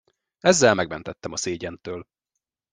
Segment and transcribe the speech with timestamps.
[0.39, 2.05] Ezzel megmentettem a szégyentől.